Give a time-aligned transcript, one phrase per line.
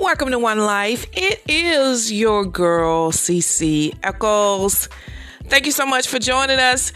[0.00, 1.04] Welcome to One Life.
[1.12, 4.88] It is your girl, CC Eccles.
[5.44, 6.94] Thank you so much for joining us.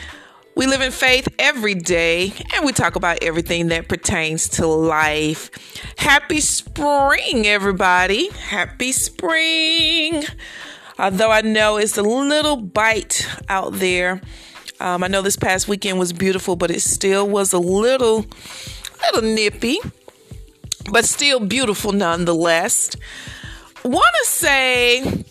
[0.56, 5.50] We live in faith every day and we talk about everything that pertains to life.
[5.98, 8.30] Happy spring, everybody.
[8.30, 10.24] Happy spring.
[10.98, 14.22] Although I know it's a little bite out there.
[14.80, 18.24] Um, I know this past weekend was beautiful, but it still was a little,
[19.12, 19.78] little nippy
[20.90, 22.90] but still beautiful nonetheless.
[23.84, 25.24] Want to say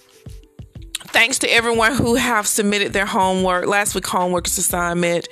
[1.07, 3.67] thanks to everyone who have submitted their homework.
[3.67, 5.27] Last week, homework assignment.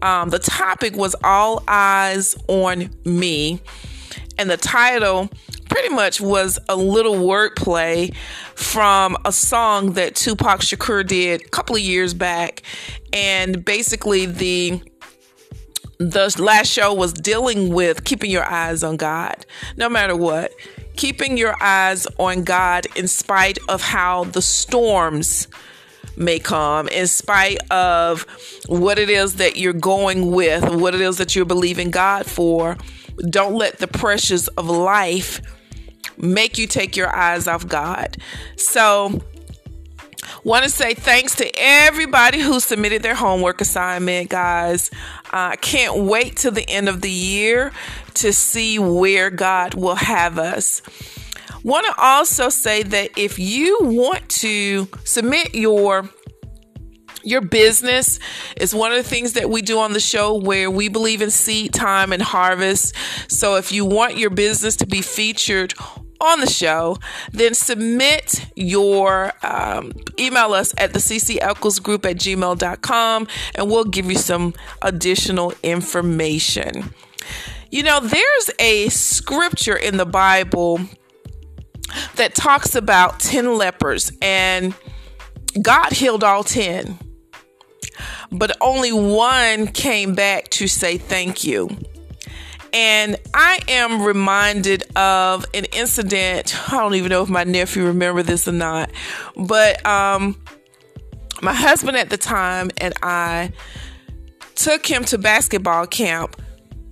[0.00, 3.60] Um, the topic was all eyes on me,
[4.38, 5.28] and the title
[5.68, 8.14] pretty much was a little wordplay
[8.54, 12.62] from a song that Tupac Shakur did a couple of years back,
[13.12, 14.80] and basically the
[16.10, 20.52] the last show was dealing with keeping your eyes on God, no matter what.
[20.96, 25.48] Keeping your eyes on God in spite of how the storms
[26.16, 28.26] may come, in spite of
[28.66, 32.76] what it is that you're going with, what it is that you're believing God for.
[33.28, 35.40] Don't let the pressures of life
[36.16, 38.16] make you take your eyes off God.
[38.56, 39.20] So,
[40.44, 44.90] Want to say thanks to everybody who submitted their homework assignment, guys.
[45.30, 47.72] I uh, can't wait till the end of the year
[48.14, 50.82] to see where God will have us.
[51.62, 56.08] Want to also say that if you want to submit your
[57.22, 58.18] your business
[58.58, 61.30] is one of the things that we do on the show where we believe in
[61.30, 62.94] seed time and harvest.
[63.28, 65.72] So if you want your business to be featured
[66.24, 66.98] on the show,
[67.32, 71.00] then submit your um, email us at the
[71.82, 76.92] group at gmail.com and we'll give you some additional information.
[77.70, 80.80] You know, there's a scripture in the Bible
[82.16, 84.74] that talks about 10 lepers and
[85.60, 86.98] God healed all 10,
[88.32, 91.68] but only one came back to say thank you.
[92.74, 96.72] And I am reminded of an incident.
[96.72, 98.90] I don't even know if my nephew remember this or not,
[99.36, 100.36] but um,
[101.40, 103.52] my husband at the time and I
[104.56, 106.42] took him to basketball camp.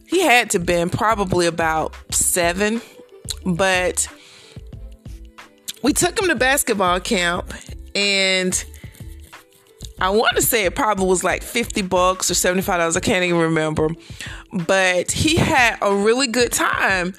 [0.06, 2.80] He had to been probably about seven,
[3.44, 4.06] but
[5.82, 7.52] we took him to basketball camp
[7.96, 8.64] and
[10.00, 12.96] I want to say it probably was like 50 bucks or $75.
[12.96, 13.88] I can't even remember.
[14.52, 17.14] But he had a really good time.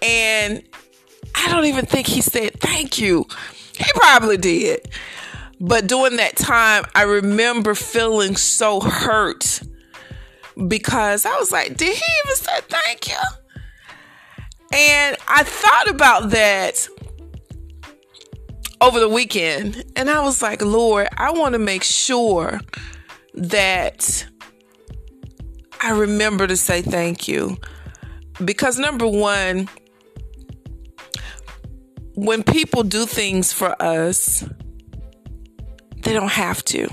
[0.00, 0.62] And
[1.34, 3.26] I don't even think he said thank you.
[3.76, 4.88] He probably did.
[5.60, 9.62] But during that time, I remember feeling so hurt
[10.68, 13.18] because I was like, did he even say thank you?
[14.72, 16.88] And I thought about that
[18.80, 22.60] over the weekend and I was like, Lord, I want to make sure
[23.34, 24.26] that
[25.80, 27.56] I remember to say thank you.
[28.44, 29.68] Because number one,
[32.16, 34.44] when people do things for us,
[35.98, 36.88] they don't have to.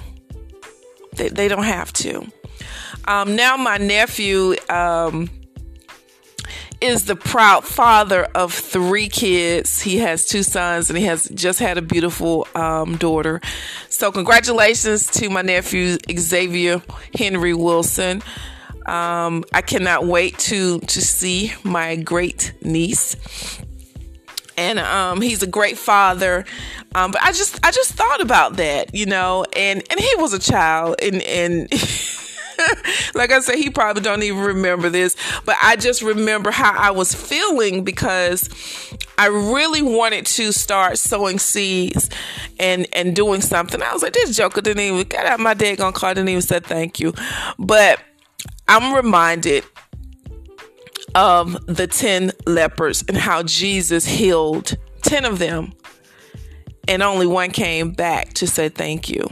[1.15, 2.31] They, they don't have to.
[3.07, 5.31] Um, now, my nephew, um,
[6.81, 9.81] is the proud father of three kids.
[9.81, 13.41] He has two sons and he has just had a beautiful um, daughter.
[13.89, 16.81] So, congratulations to my nephew Xavier
[17.13, 18.21] Henry Wilson.
[18.85, 23.15] Um, I cannot wait to to see my great niece.
[24.57, 26.43] And um, he's a great father,
[26.93, 30.33] um, but I just I just thought about that, you know, and and he was
[30.33, 31.71] a child, and and
[33.15, 35.15] like I said, he probably don't even remember this,
[35.45, 38.49] but I just remember how I was feeling because
[39.17, 42.09] I really wanted to start sowing seeds
[42.59, 43.81] and and doing something.
[43.81, 46.59] I was like, this joker didn't even get out my daggone car, didn't even say
[46.59, 47.13] thank you.
[47.57, 48.01] But
[48.67, 49.65] I'm reminded
[51.15, 55.73] of the 10 lepers and how Jesus healed 10 of them
[56.89, 59.29] and only one came back to say thank you.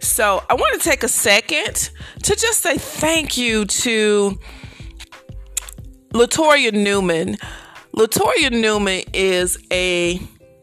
[0.00, 1.90] So I want to take a second
[2.22, 4.38] to just say thank you to
[6.12, 7.36] Latoya Newman.
[7.94, 10.18] Latoya Newman is a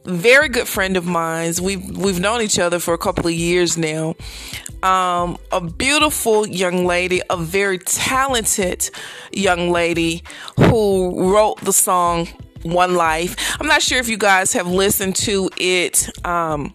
[0.05, 1.53] very good friend of mine.
[1.61, 4.15] We've we've known each other for a couple of years now.
[4.81, 8.89] Um, a beautiful young lady, a very talented
[9.31, 10.23] young lady
[10.57, 12.27] who wrote the song
[12.63, 13.35] one Life.
[13.59, 16.09] I'm not sure if you guys have listened to it.
[16.25, 16.73] Um,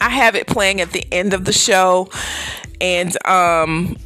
[0.00, 2.08] I have it playing at the end of the show,
[2.80, 3.96] and um,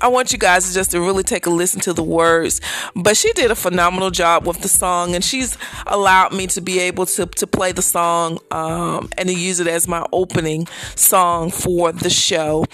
[0.00, 2.60] I want you guys just to really take a listen to the words.
[2.94, 5.56] But she did a phenomenal job with the song, and she's
[5.86, 9.66] allowed me to be able to, to play the song um, and to use it
[9.66, 12.66] as my opening song for the show.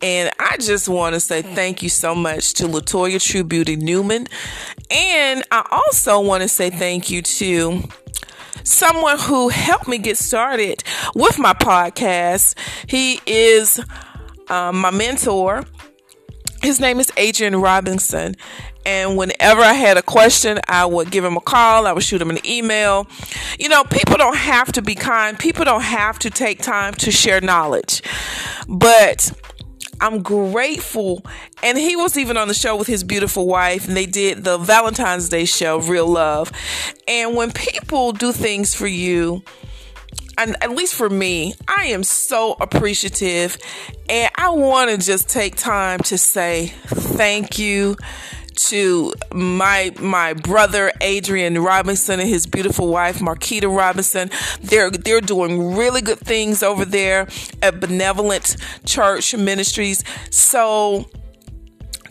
[0.00, 4.28] And I just want to say thank you so much to Latoya True Beauty Newman.
[4.90, 7.82] And I also want to say thank you to
[8.64, 10.82] someone who helped me get started
[11.14, 12.54] with my podcast.
[12.88, 13.80] He is
[14.48, 15.64] um, my mentor.
[16.62, 18.34] His name is Adrian Robinson.
[18.84, 22.22] And whenever I had a question, I would give him a call, I would shoot
[22.22, 23.06] him an email.
[23.58, 27.10] You know, people don't have to be kind, people don't have to take time to
[27.10, 28.02] share knowledge.
[28.66, 29.30] But
[30.00, 31.24] I'm grateful.
[31.62, 34.58] And he was even on the show with his beautiful wife, and they did the
[34.58, 36.52] Valentine's Day show, Real Love.
[37.06, 39.42] And when people do things for you,
[40.38, 43.58] and at least for me, I am so appreciative.
[44.08, 47.96] And I want to just take time to say thank you
[48.58, 54.30] to my my brother Adrian Robinson and his beautiful wife Marquita Robinson.
[54.60, 57.28] They're they're doing really good things over there
[57.62, 60.04] at Benevolent Church Ministries.
[60.30, 61.08] So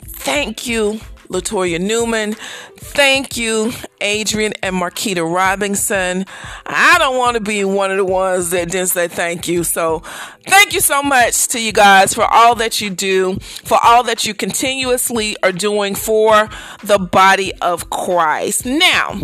[0.07, 0.99] thank you
[1.29, 2.33] Latoya Newman.
[2.77, 6.25] Thank you, Adrian and Marquita Robinson.
[6.65, 9.63] I don't want to be one of the ones that didn't say thank you.
[9.63, 9.99] So,
[10.47, 14.25] thank you so much to you guys for all that you do, for all that
[14.25, 16.49] you continuously are doing for
[16.83, 18.65] the body of Christ.
[18.65, 19.19] Now,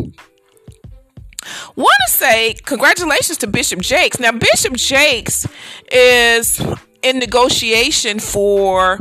[1.75, 4.19] want to say congratulations to Bishop Jakes.
[4.19, 5.47] Now, Bishop Jakes
[5.91, 6.61] is
[7.01, 8.99] in negotiation for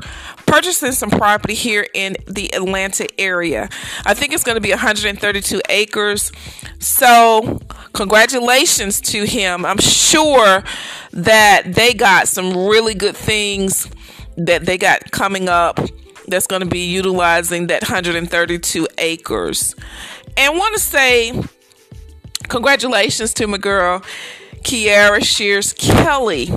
[0.52, 3.70] purchasing some property here in the Atlanta area.
[4.04, 6.30] I think it's going to be 132 acres.
[6.78, 7.58] So,
[7.94, 9.64] congratulations to him.
[9.64, 10.62] I'm sure
[11.12, 13.90] that they got some really good things
[14.36, 15.80] that they got coming up
[16.28, 19.74] that's going to be utilizing that 132 acres.
[20.36, 21.32] And want to say
[22.48, 24.00] congratulations to my girl
[24.64, 26.50] Kierra Sheard Kelly.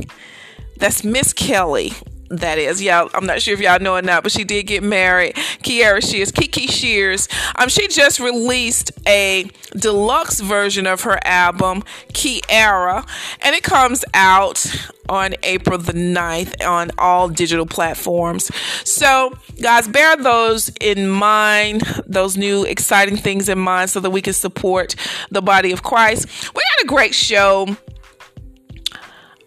[0.76, 1.94] That's Miss Kelly
[2.38, 2.82] that is.
[2.82, 5.36] Yeah, I'm not sure if y'all know or not, but she did get married.
[5.36, 7.22] Kierra Sheard, Kiki Sheard.
[7.56, 11.84] Um, she just released a deluxe version of her album,
[12.14, 13.08] Kierra,
[13.42, 14.66] and it comes out
[15.10, 18.52] on April the 9th on all digital platforms.
[18.84, 24.22] So, guys, bear those in mind, those new exciting things in mind so that we
[24.22, 24.96] can support
[25.30, 26.28] the body of Christ.
[26.56, 27.78] We had a great show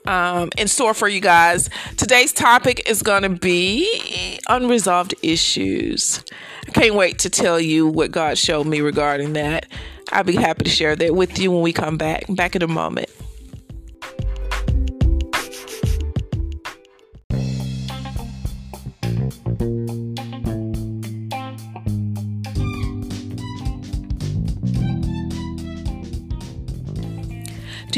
[0.09, 1.69] um, in store for you guys.
[1.97, 6.25] Today's topic is going to be unresolved issues.
[6.67, 9.67] I can't wait to tell you what God showed me regarding that.
[10.11, 12.25] I'll be happy to share that with you when we come back.
[12.31, 13.11] Back in a moment.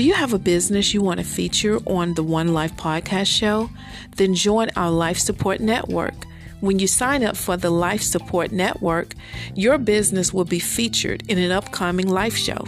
[0.01, 3.69] Do you have a business you want to feature on the One Life podcast show?
[4.17, 6.15] Then join our Life Support Network.
[6.61, 9.13] When you sign up for the Life Support Network,
[9.55, 12.65] your business will be featured in an upcoming life show.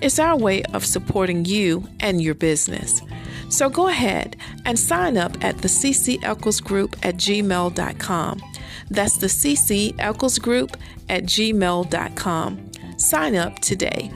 [0.00, 3.00] It's our way of supporting you and your business.
[3.48, 8.42] So go ahead and sign up at the CC Eccles Group at gmail.com.
[8.90, 10.76] That's the CC Eccles Group
[11.08, 12.70] at gmail.com.
[12.96, 14.10] Sign up today.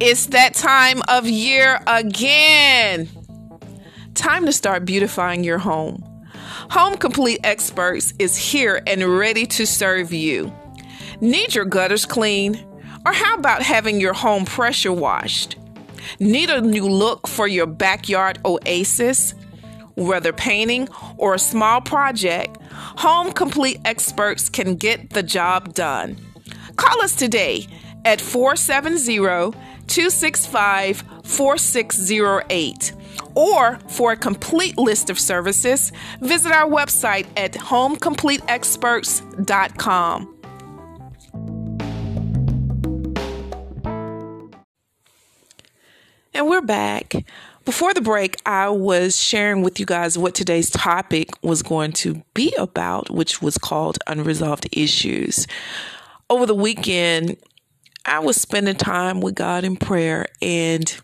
[0.00, 3.08] It's that time of year again.
[4.14, 6.02] Time to start beautifying your home.
[6.70, 10.52] Home Complete Experts is here and ready to serve you.
[11.20, 12.56] Need your gutters clean?
[13.06, 15.56] Or how about having your home pressure washed?
[16.18, 19.32] Need a new look for your backyard oasis?
[19.94, 26.16] Whether painting or a small project, Home Complete experts can get the job done.
[26.74, 27.68] Call us today
[28.04, 29.20] at 470
[29.88, 32.92] 265 4608.
[33.34, 40.30] Or for a complete list of services, visit our website at homecompleteexperts.com.
[46.36, 47.14] And we're back.
[47.64, 52.22] Before the break, I was sharing with you guys what today's topic was going to
[52.34, 55.46] be about, which was called unresolved issues.
[56.28, 57.36] Over the weekend,
[58.06, 60.94] I was spending time with God in prayer and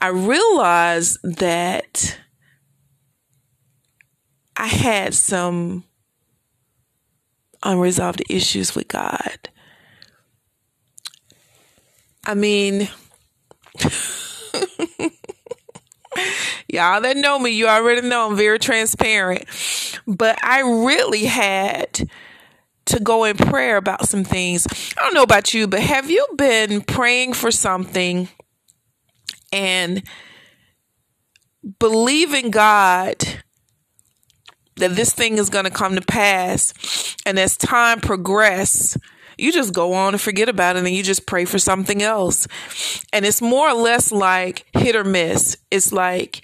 [0.00, 2.18] I realized that
[4.56, 5.84] I had some
[7.62, 9.48] unresolved issues with God.
[12.26, 12.88] I mean,
[16.68, 19.44] y'all that know me, you already know I'm very transparent.
[20.06, 22.08] But I really had
[22.86, 24.66] to go in prayer about some things.
[24.98, 28.28] I don't know about you, but have you been praying for something
[29.52, 30.02] and
[31.78, 33.16] believing God
[34.76, 37.16] that this thing is going to come to pass?
[37.24, 38.98] And as time progresses
[39.38, 42.46] you just go on and forget about it and you just pray for something else.
[43.12, 45.56] And it's more or less like hit or miss.
[45.70, 46.42] It's like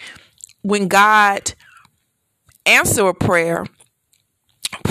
[0.63, 1.55] when god
[2.67, 3.67] answer a prayer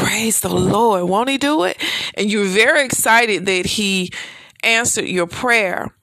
[0.09, 1.03] praise the lord.
[1.03, 1.77] Won't he do it?
[2.15, 4.11] And you're very excited that he
[4.63, 5.95] answered your prayer.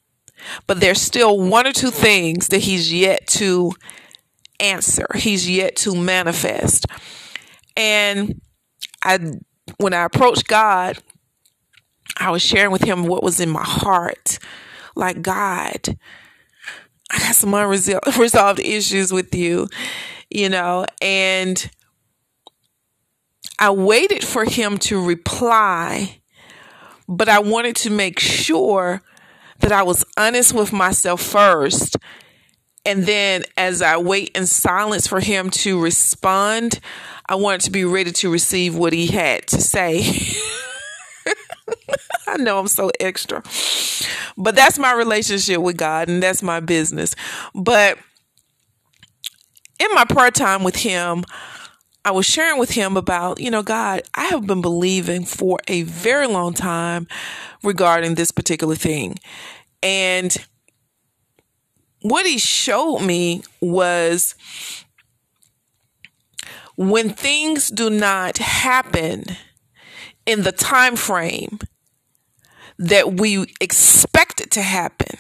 [0.68, 3.72] But there's still one or two things that he's yet to
[4.60, 5.08] answer.
[5.16, 6.86] He's yet to manifest.
[7.76, 8.40] And
[9.02, 9.18] I,
[9.78, 10.98] when I approached God,
[12.16, 14.38] I was sharing with him what was in my heart.
[14.94, 15.98] Like, God,
[17.10, 19.66] I got some unresolved issues with you,
[20.30, 21.68] you know, and
[23.58, 26.20] I waited for him to reply,
[27.08, 29.02] but I wanted to make sure
[29.60, 31.96] that I was honest with myself first.
[32.84, 36.80] And then as I wait in silence for him to respond,
[37.28, 40.02] I wanted to be ready to receive what he had to say.
[42.28, 43.42] I know I'm so extra.
[44.36, 47.14] But that's my relationship with God and that's my business.
[47.54, 47.98] But
[49.80, 51.25] in my prayer time with him,
[52.06, 55.82] I was sharing with him about, you know, God, I have been believing for a
[55.82, 57.08] very long time
[57.64, 59.16] regarding this particular thing.
[59.82, 60.36] And
[62.02, 64.36] what he showed me was
[66.76, 69.25] when things do not happen
[70.26, 71.58] in the time frame
[72.78, 75.18] that we expect it to happen,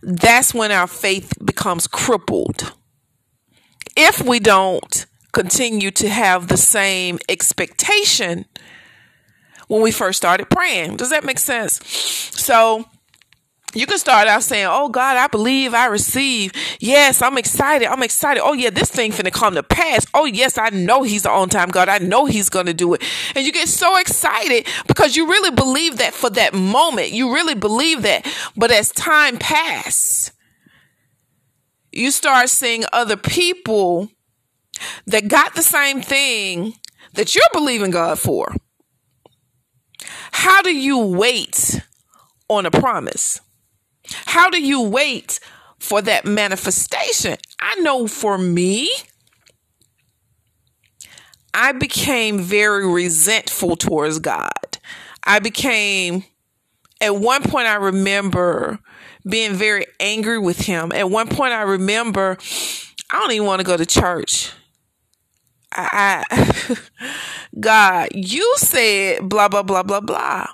[0.00, 2.72] that's when our faith becomes crippled.
[3.96, 8.46] If we don't continue to have the same expectation
[9.68, 11.80] when we first started praying, does that make sense?
[11.86, 12.84] So,
[13.74, 16.52] you can start out saying, Oh God, I believe, I receive.
[16.78, 17.88] Yes, I'm excited.
[17.88, 18.42] I'm excited.
[18.44, 20.06] Oh yeah, this thing finna come to pass.
[20.12, 21.88] Oh yes, I know he's the on time God.
[21.88, 23.02] I know he's gonna do it.
[23.34, 27.12] And you get so excited because you really believe that for that moment.
[27.12, 28.26] You really believe that.
[28.56, 30.32] But as time passes,
[31.90, 34.10] you start seeing other people
[35.06, 36.74] that got the same thing
[37.14, 38.54] that you're believing God for.
[40.32, 41.80] How do you wait
[42.48, 43.40] on a promise?
[44.26, 45.38] How do you wait
[45.78, 47.36] for that manifestation?
[47.60, 48.90] I know for me,
[51.54, 54.78] I became very resentful towards God.
[55.24, 56.24] I became,
[57.00, 58.78] at one point, I remember
[59.28, 60.92] being very angry with Him.
[60.92, 62.38] At one point, I remember,
[63.10, 64.52] I don't even want to go to church.
[65.74, 66.76] I,
[67.60, 70.46] God, you said blah, blah, blah, blah, blah.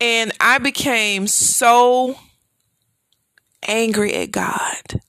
[0.00, 2.16] And I became so
[3.66, 5.00] angry at God.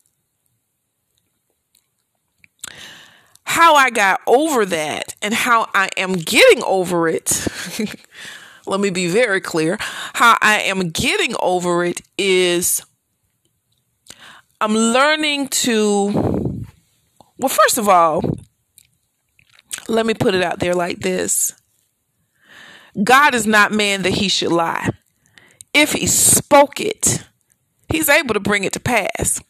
[3.45, 7.47] How I got over that and how I am getting over it.
[8.65, 9.77] let me be very clear.
[9.79, 12.81] How I am getting over it is
[14.61, 16.42] I'm learning to,
[17.43, 18.23] well, first of all,
[19.89, 21.51] let me put it out there like this
[23.03, 24.91] God is not man that he should lie.
[25.73, 27.21] If he spoke it,
[27.89, 29.41] he's able to bring it to pass.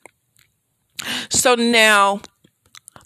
[1.30, 2.22] So now,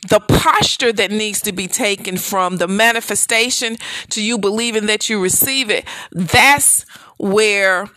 [0.07, 3.75] the posture that needs to be taken from the manifestation
[4.11, 6.85] to you believing that you receive it, that's
[7.17, 7.89] where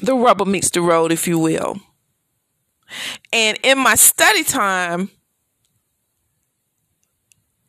[0.00, 1.80] the rubber meets the road, if you will.
[3.32, 5.10] And in my study time,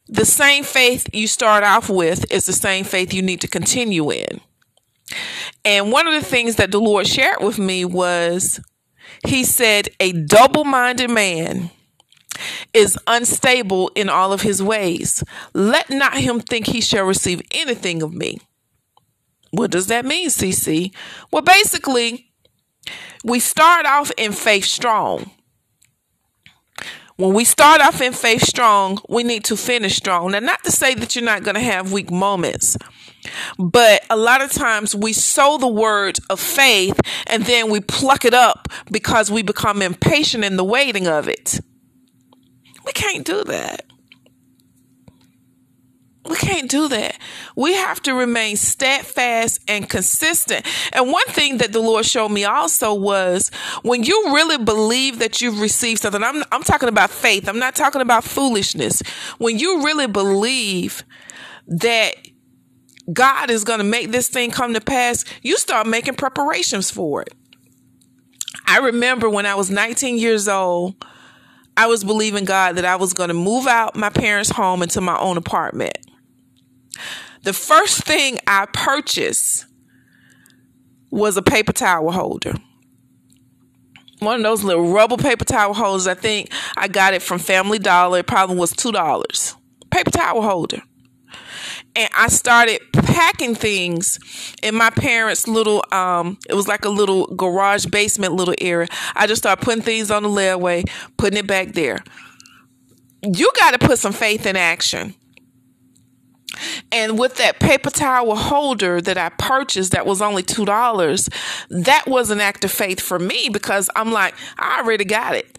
[0.07, 4.11] the same faith you start off with is the same faith you need to continue
[4.11, 4.41] in.
[5.63, 8.59] And one of the things that the Lord shared with me was
[9.25, 11.71] He said, A double minded man
[12.73, 15.23] is unstable in all of his ways.
[15.53, 18.39] Let not him think he shall receive anything of me.
[19.51, 20.93] What does that mean, CC?
[21.31, 22.31] Well, basically,
[23.23, 25.31] we start off in faith strong.
[27.17, 30.31] When we start off in faith strong, we need to finish strong.
[30.31, 32.77] Now, not to say that you're not going to have weak moments,
[33.57, 38.23] but a lot of times we sow the word of faith and then we pluck
[38.23, 41.59] it up because we become impatient in the waiting of it.
[42.85, 43.81] We can't do that.
[46.27, 47.17] We can't do that.
[47.55, 50.65] We have to remain steadfast and consistent.
[50.91, 53.49] And one thing that the Lord showed me also was
[53.83, 57.75] when you really believe that you've received something, I'm, I'm talking about faith, I'm not
[57.75, 59.01] talking about foolishness.
[59.37, 61.03] When you really believe
[61.67, 62.15] that
[63.11, 67.21] God is going to make this thing come to pass, you start making preparations for
[67.21, 67.33] it.
[68.65, 71.05] I remember when I was 19 years old,
[71.77, 74.99] I was believing God that I was going to move out my parents' home into
[74.99, 75.97] my own apartment.
[77.47, 79.67] The first thing I purchased
[81.11, 82.55] was a paper towel holder.
[84.19, 86.07] One of those little rubber paper towel holders.
[86.07, 88.19] I think I got it from Family Dollar.
[88.19, 89.55] It probably was $2.
[89.89, 90.81] Paper towel holder
[91.95, 94.19] and I started packing things
[94.61, 98.89] in my parents' little um it was like a little garage basement little area.
[99.15, 100.83] I just started putting things on the layaway,
[101.15, 102.03] putting it back there.
[103.23, 105.15] You got to put some faith in action.
[106.91, 111.29] And with that paper towel holder that I purchased that was only $2,
[111.69, 115.57] that was an act of faith for me because I'm like, I already got it.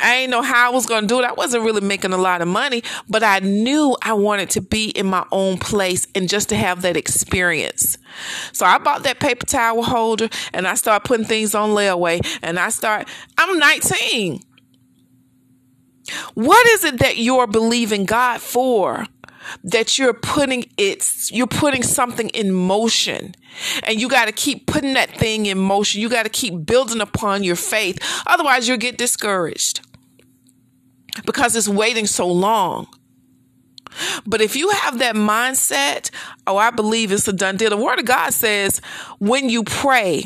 [0.00, 1.24] I didn't know how I was going to do it.
[1.24, 4.90] I wasn't really making a lot of money, but I knew I wanted to be
[4.90, 7.98] in my own place and just to have that experience.
[8.52, 12.58] So I bought that paper towel holder and I started putting things on layaway and
[12.58, 14.40] I start, I'm 19.
[16.34, 19.06] What is it that you're believing God for?
[19.64, 23.34] That you're putting it you're putting something in motion.
[23.82, 26.00] And you got to keep putting that thing in motion.
[26.00, 27.98] You got to keep building upon your faith.
[28.26, 29.80] Otherwise you'll get discouraged.
[31.26, 32.86] Because it's waiting so long.
[34.24, 36.10] But if you have that mindset
[36.46, 37.70] oh i believe it's a done deal.
[37.70, 38.80] The word of god says
[39.18, 40.24] when you pray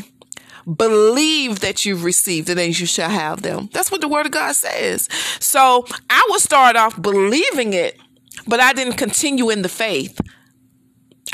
[0.65, 3.69] believe that you've received it and you shall have them.
[3.73, 5.09] That's what the word of God says.
[5.41, 7.99] So I will start off believing it
[8.47, 10.21] but I didn't continue in the faith.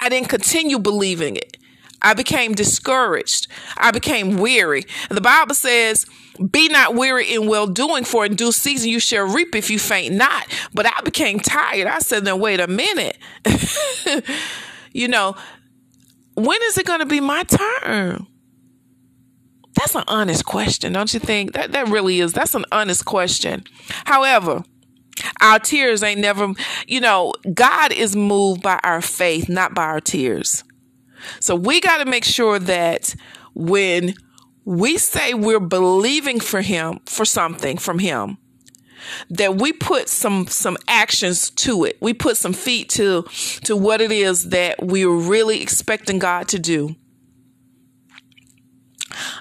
[0.00, 1.57] I didn't continue believing it.
[2.02, 3.49] I became discouraged.
[3.76, 4.85] I became weary.
[5.11, 6.06] The Bible says,
[6.50, 9.78] Be not weary in well doing, for in due season you shall reap if you
[9.78, 10.47] faint not.
[10.73, 11.87] But I became tired.
[11.87, 13.19] I said, Then wait a minute.
[14.93, 15.37] you know,
[16.34, 18.26] when is it going to be my turn?
[19.75, 21.52] That's an honest question, don't you think?
[21.52, 22.32] That that really is.
[22.32, 23.65] That's an honest question.
[24.04, 24.65] However,
[25.41, 26.52] our tears ain't never,
[26.87, 30.65] you know, God is moved by our faith, not by our tears.
[31.41, 33.15] So we got to make sure that
[33.54, 34.15] when
[34.65, 38.39] we say we're believing for him, for something from him,
[39.30, 41.97] that we put some some actions to it.
[42.00, 43.23] We put some feet to
[43.65, 46.97] to what it is that we're really expecting God to do.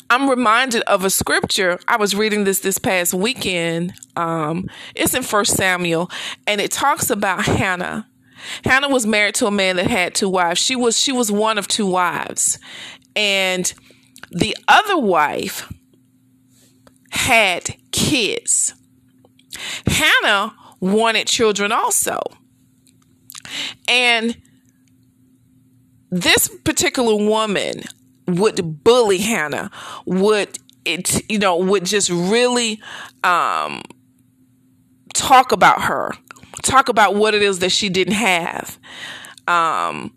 [0.09, 1.79] I'm reminded of a scripture.
[1.87, 3.93] I was reading this this past weekend.
[4.15, 6.09] Um, it's in First Samuel,
[6.47, 8.07] and it talks about Hannah.
[8.63, 10.59] Hannah was married to a man that had two wives.
[10.59, 12.57] She was she was one of two wives,
[13.15, 13.71] and
[14.31, 15.71] the other wife
[17.11, 18.73] had kids.
[19.85, 22.19] Hannah wanted children also,
[23.87, 24.41] and
[26.09, 27.83] this particular woman
[28.37, 29.71] would bully Hannah,
[30.05, 32.81] would it, you know, would just really
[33.23, 33.81] um,
[35.13, 36.13] talk about her,
[36.63, 38.79] talk about what it is that she didn't have.
[39.47, 40.13] Um,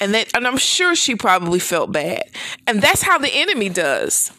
[0.00, 2.24] and that, and I'm sure she probably felt bad.
[2.66, 4.32] And that's how the enemy does.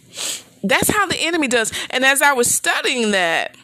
[0.63, 1.72] That's how the enemy does.
[1.89, 3.56] And as I was studying that,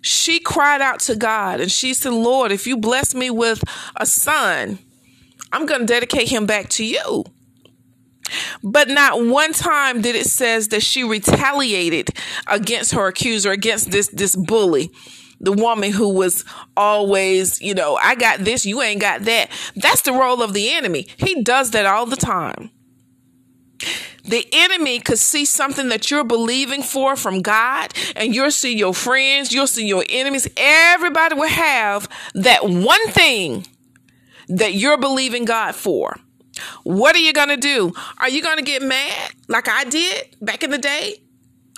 [0.00, 3.62] she cried out to God and she said, Lord, if you bless me with
[3.96, 4.78] a son,
[5.56, 7.24] I'm going to dedicate him back to you.
[8.62, 12.10] But not one time did it says that she retaliated
[12.46, 14.90] against her accuser, against this this bully,
[15.40, 16.44] the woman who was
[16.76, 19.50] always, you know, I got this, you ain't got that.
[19.76, 21.06] That's the role of the enemy.
[21.16, 22.70] He does that all the time.
[24.24, 28.92] The enemy could see something that you're believing for from God, and you'll see your
[28.92, 30.48] friends, you'll see your enemies.
[30.56, 33.64] Everybody will have that one thing
[34.48, 36.18] that you're believing God for.
[36.84, 37.92] What are you going to do?
[38.18, 41.16] Are you going to get mad like I did back in the day?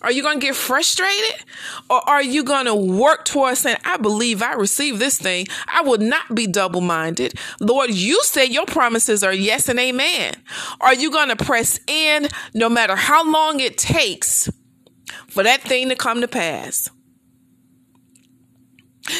[0.02, 1.44] Are you going to get frustrated?
[1.90, 5.46] Or are you going to work towards saying, I believe I received this thing.
[5.66, 7.34] I will not be double minded.
[7.60, 10.34] Lord, you say your promises are yes and amen.
[10.80, 14.48] Are you going to press in no matter how long it takes
[15.26, 16.88] for that thing to come to pass?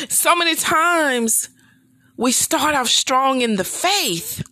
[0.09, 1.49] So many times
[2.19, 4.43] we start off strong in the faith,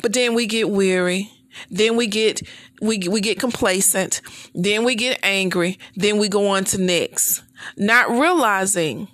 [0.00, 1.30] but then we get weary.
[1.70, 2.40] Then we get
[2.80, 4.22] we we get complacent.
[4.54, 5.78] Then we get angry.
[5.96, 7.42] Then we go on to next,
[7.76, 9.08] not realizing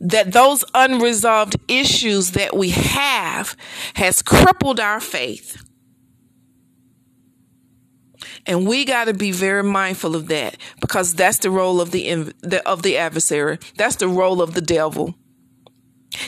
[0.00, 3.56] that those unresolved issues that we have
[3.94, 5.62] has crippled our faith.
[8.44, 12.32] And we got to be very mindful of that because that's the role of the
[12.66, 13.58] of the adversary.
[13.76, 15.14] That's the role of the devil.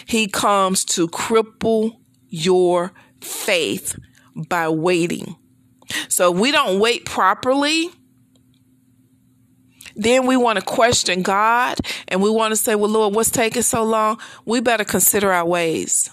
[0.07, 1.99] He comes to cripple
[2.29, 3.99] your faith
[4.49, 5.37] by waiting.
[6.09, 7.91] So if we don't wait properly,
[9.97, 13.63] then we want to question God and we want to say, well, Lord, what's taking
[13.63, 14.21] so long?
[14.45, 16.11] We better consider our ways.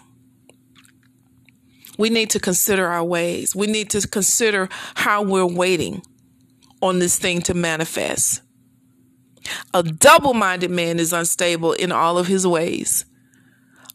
[1.98, 3.56] We need to consider our ways.
[3.56, 6.02] We need to consider how we're waiting
[6.82, 8.42] on this thing to manifest.
[9.74, 13.06] A double minded man is unstable in all of his ways.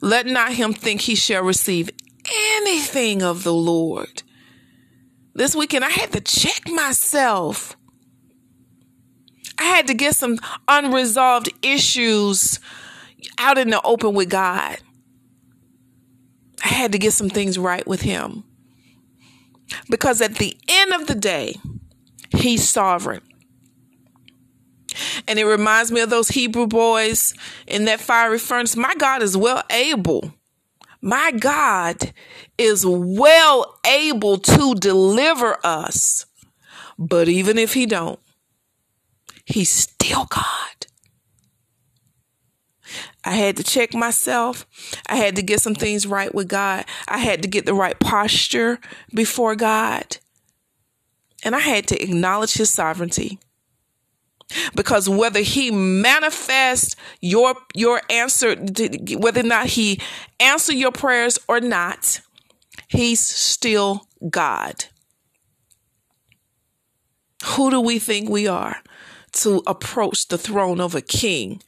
[0.00, 1.90] Let not him think he shall receive
[2.56, 4.22] anything of the Lord.
[5.34, 7.76] This weekend, I had to check myself.
[9.58, 12.58] I had to get some unresolved issues
[13.38, 14.78] out in the open with God.
[16.64, 18.44] I had to get some things right with Him.
[19.88, 21.56] Because at the end of the day,
[22.36, 23.22] He's sovereign.
[25.26, 27.34] And it reminds me of those Hebrew boys
[27.66, 28.76] in that fiery furnace.
[28.76, 30.32] My God is well able.
[31.00, 32.12] My God
[32.58, 36.26] is well able to deliver us.
[36.98, 38.20] But even if he don't,
[39.46, 40.86] he's still God.
[43.24, 44.66] I had to check myself.
[45.06, 46.84] I had to get some things right with God.
[47.06, 48.78] I had to get the right posture
[49.14, 50.18] before God.
[51.42, 53.38] And I had to acknowledge his sovereignty.
[54.74, 58.56] Because whether he manifests your your answer
[59.16, 60.00] whether or not he
[60.38, 62.20] answer your prayers or not,
[62.88, 64.86] he's still God.
[67.44, 68.82] Who do we think we are
[69.32, 71.62] to approach the throne of a king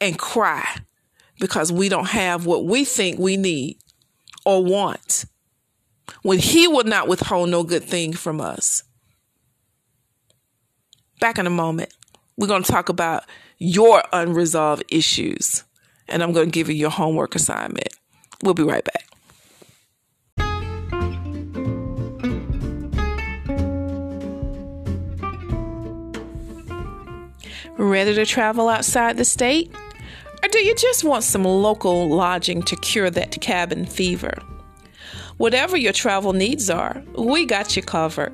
[0.00, 0.66] and cry
[1.40, 3.78] because we don't have what we think we need
[4.44, 5.24] or want
[6.22, 8.82] when he will not withhold no good thing from us.
[11.20, 11.92] Back in a moment,
[12.38, 13.24] we're going to talk about
[13.58, 15.64] your unresolved issues,
[16.08, 17.88] and I'm going to give you your homework assignment.
[18.42, 19.04] We'll be right back.
[27.76, 29.72] Ready to travel outside the state?
[30.40, 34.34] Or do you just want some local lodging to cure that cabin fever?
[35.38, 38.32] Whatever your travel needs are, we got you covered.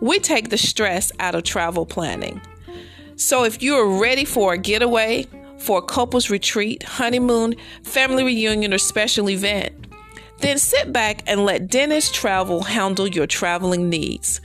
[0.00, 2.40] We take the stress out of travel planning.
[3.16, 5.26] So if you are ready for a getaway,
[5.56, 9.72] for a couples retreat, honeymoon, family reunion, or special event,
[10.40, 14.42] then sit back and let Dennis Travel handle your traveling needs.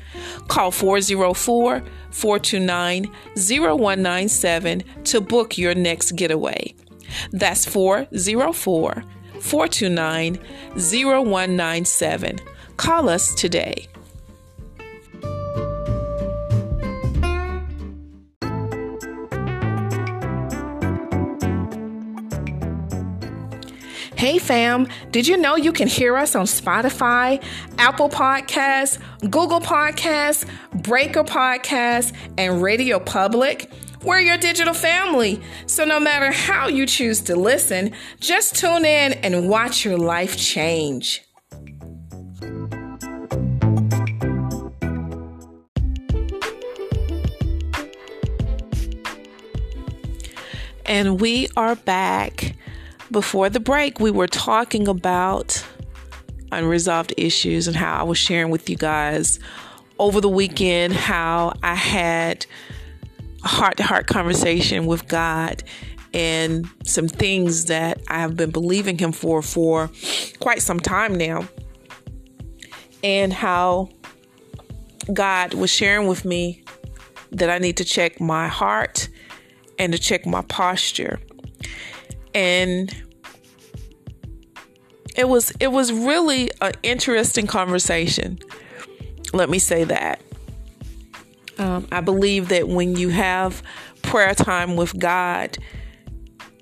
[0.48, 6.74] Call 404 429 0197 to book your next getaway.
[7.32, 9.04] That's 404
[9.42, 10.40] 429
[10.76, 12.40] 0197.
[12.78, 13.90] Call us today.
[24.22, 27.44] Hey fam, did you know you can hear us on Spotify,
[27.80, 30.48] Apple Podcasts, Google Podcasts,
[30.84, 33.72] Breaker Podcasts, and Radio Public?
[34.04, 35.42] We're your digital family.
[35.66, 40.38] So no matter how you choose to listen, just tune in and watch your life
[40.38, 41.24] change.
[50.86, 52.54] And we are back.
[53.12, 55.66] Before the break, we were talking about
[56.54, 59.38] unresolved issues and how I was sharing with you guys
[60.00, 62.46] over the weekend how I had
[63.44, 65.62] a heart to heart conversation with God
[66.14, 69.92] and some things that I have been believing Him for for
[70.40, 71.48] quite some time now,
[73.04, 73.90] and how
[75.12, 76.64] God was sharing with me
[77.32, 79.10] that I need to check my heart
[79.78, 81.20] and to check my posture
[82.34, 82.94] and
[85.16, 88.40] it was it was really an interesting conversation.
[89.34, 90.22] Let me say that.
[91.58, 93.62] Um, I believe that when you have
[94.02, 95.58] prayer time with God,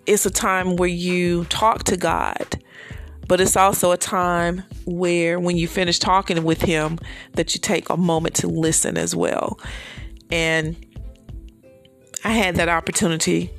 [0.05, 2.61] it's a time where you talk to God,
[3.27, 6.99] but it's also a time where when you finish talking with Him,
[7.33, 9.59] that you take a moment to listen as well.
[10.31, 10.75] And
[12.23, 13.51] I had that opportunity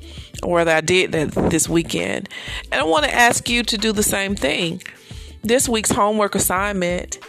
[0.43, 2.29] or whether I did that this weekend.
[2.71, 4.81] And I want to ask you to do the same thing.
[5.43, 7.19] This week's homework assignment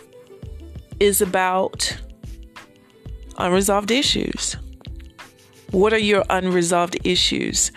[1.01, 1.97] is about
[3.39, 4.57] unresolved issues.
[5.71, 7.73] What are your unresolved issues?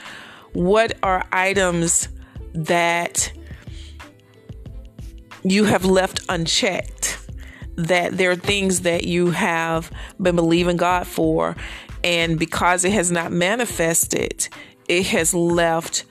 [0.54, 2.10] What are items
[2.54, 3.32] that
[5.44, 7.20] you have left unchecked,
[7.76, 11.56] that there are things that you have been believing God for,
[12.04, 14.48] and because it has not manifested,
[14.88, 16.06] it has left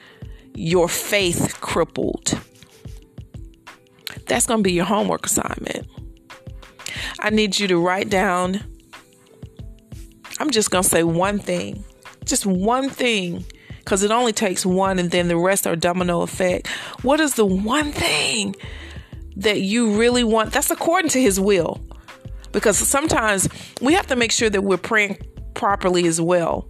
[0.54, 2.38] your faith crippled.
[4.26, 5.86] That's going to be your homework assignment.
[7.20, 8.60] I need you to write down,
[10.38, 11.84] I'm just going to say one thing,
[12.24, 13.44] just one thing,
[13.78, 16.68] because it only takes one and then the rest are domino effect.
[17.02, 18.56] What is the one thing
[19.36, 20.52] that you really want?
[20.52, 21.80] That's according to His will.
[22.52, 23.48] Because sometimes
[23.80, 25.18] we have to make sure that we're praying
[25.54, 26.68] properly as well.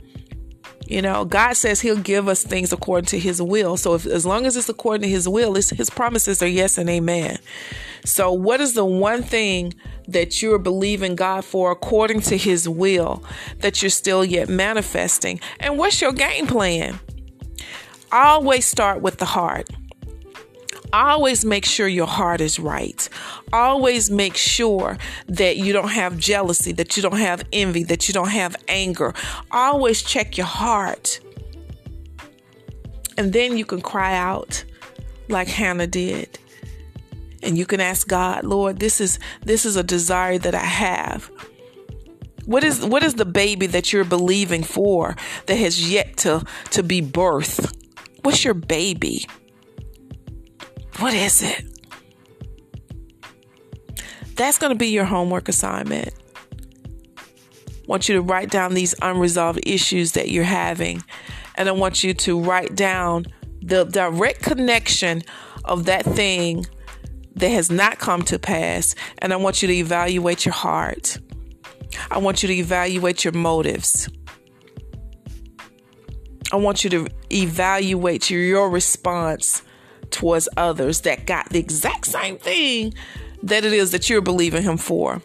[0.86, 3.76] You know, God says He'll give us things according to His will.
[3.76, 6.88] So, if, as long as it's according to His will, His promises are yes and
[6.90, 7.38] amen.
[8.04, 9.74] So, what is the one thing
[10.08, 13.24] that you're believing God for according to His will
[13.60, 15.40] that you're still yet manifesting?
[15.58, 17.00] And what's your game plan?
[18.12, 19.68] Always start with the heart.
[20.94, 23.08] Always make sure your heart is right.
[23.52, 28.14] Always make sure that you don't have jealousy, that you don't have envy, that you
[28.14, 29.12] don't have anger.
[29.50, 31.18] Always check your heart.
[33.18, 34.64] And then you can cry out
[35.28, 36.38] like Hannah did.
[37.42, 41.28] And you can ask God, Lord, this is this is a desire that I have.
[42.44, 46.84] What is what is the baby that you're believing for that has yet to to
[46.84, 47.76] be birthed?
[48.22, 49.26] What's your baby?
[50.98, 51.64] What is it?
[54.36, 56.12] That's going to be your homework assignment.
[57.18, 61.02] I want you to write down these unresolved issues that you're having.
[61.56, 63.26] And I want you to write down
[63.60, 65.22] the direct connection
[65.64, 66.66] of that thing
[67.36, 68.94] that has not come to pass.
[69.18, 71.18] And I want you to evaluate your heart.
[72.10, 74.08] I want you to evaluate your motives.
[76.52, 79.62] I want you to evaluate your response
[80.14, 82.94] towards others that got the exact same thing
[83.42, 85.20] that it is that you're believing Him for.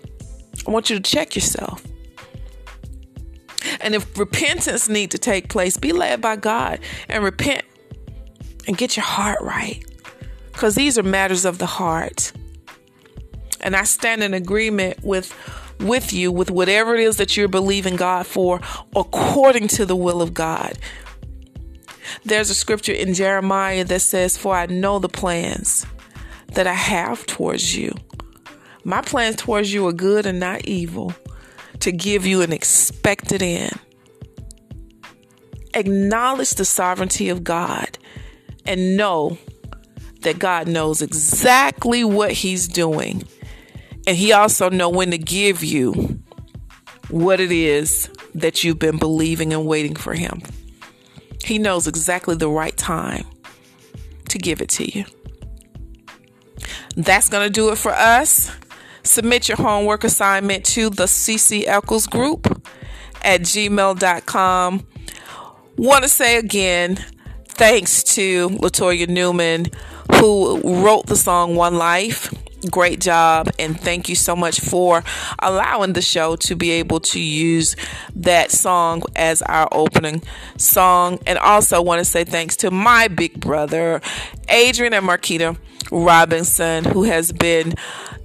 [0.68, 1.86] I want you to check yourself.
[3.82, 7.64] And if repentance need to take place, be led by God and repent
[8.68, 9.86] and get your heart right.
[10.52, 12.34] Because these are matters of the heart.
[13.62, 15.34] And I stand in agreement with
[15.80, 18.60] with you with whatever it is that you're believing God for
[18.96, 20.78] according to the will of God.
[22.26, 25.86] There's a scripture in Jeremiah that says, For I know the plans
[26.54, 27.94] that I have towards you.
[28.84, 31.14] My plans towards you are good and not evil,
[31.82, 33.78] to give you an expected end.
[35.74, 37.98] Acknowledge the sovereignty of God
[38.66, 39.38] and know
[40.22, 43.24] that God knows exactly what He's doing.
[44.08, 46.20] And He also know when to give you
[47.10, 50.42] what it is that you've been believing and waiting for Him.
[51.44, 53.26] He knows exactly the right time
[54.30, 55.06] to give it to you.
[56.96, 58.52] That's going to do it for us.
[59.04, 62.62] Submit your homework assignment to the CC Eccles group
[63.24, 64.88] at gmail.com.
[65.78, 66.98] Want to say again,
[67.48, 69.68] thanks to Latoya Newman,
[70.16, 72.34] who wrote the song One Life.
[72.70, 75.02] Great job, and thank you so much for
[75.40, 77.78] allowing the show to be able to use
[78.16, 80.22] that song as our opening
[80.58, 81.20] song.
[81.26, 84.02] And also want to say thanks to my big brother,
[84.50, 85.58] Adrian and Marquita
[85.90, 87.76] Robinson, who has been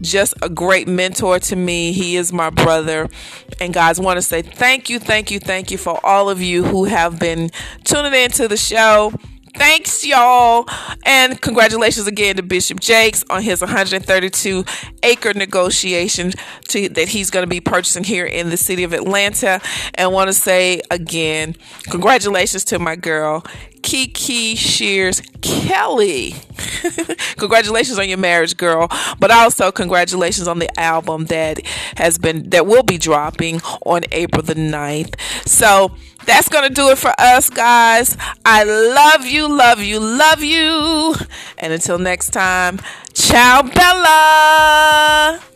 [0.00, 1.92] just a great mentor to me.
[1.92, 3.08] He is my brother.
[3.60, 6.64] And guys, want to say thank you, thank you, thank you for all of you
[6.64, 7.50] who have been
[7.84, 9.12] tuning in to the show.
[9.56, 10.66] Thanks, y'all.
[11.06, 14.64] And congratulations again to Bishop Jakes on his 132
[15.04, 16.32] acre negotiation
[16.68, 19.60] to, that he's going to be purchasing here in the city of Atlanta.
[19.94, 21.54] And want to say again,
[21.88, 23.44] congratulations to my girl,
[23.84, 26.34] Kiki Sheard Kelly.
[27.36, 28.88] congratulations on your marriage, girl.
[29.20, 31.60] But also congratulations on the album that
[31.98, 35.20] has been that will be dropping on April the 9th.
[35.46, 35.94] So
[36.24, 38.16] that's going to do it for us, guys.
[38.46, 41.14] I love you, love you, love you.
[41.58, 42.80] And until next time,
[43.12, 45.53] ciao, Bella.